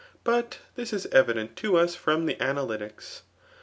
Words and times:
But 0.23 0.57
thisiaevidenr 0.79 1.53
to 1.57 1.73
vtB 1.73 1.95
from 1.95 2.25
the 2.25 2.33
Analytics. 2.37 3.21